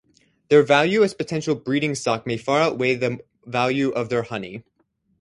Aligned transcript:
Their 0.49 0.63
value 0.63 1.03
as 1.03 1.13
potential 1.13 1.53
breeding 1.53 1.93
stock 1.93 2.25
may 2.25 2.35
far 2.35 2.59
outweigh 2.59 2.95
the 2.95 3.19
value 3.45 3.91
of 3.91 4.09
their 4.09 4.23
honey. 4.23 4.63